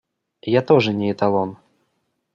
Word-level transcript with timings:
Я 0.51 0.63
тоже 0.63 0.93
не 0.93 1.11
эталон. 1.11 1.57